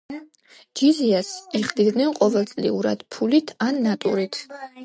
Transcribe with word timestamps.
ჯიზიას 0.79 1.29
იხდიდნენ 1.59 2.17
ყოველწლიურად 2.21 3.07
ფულით 3.17 3.55
ან 3.67 3.81
ნატურით. 3.89 4.43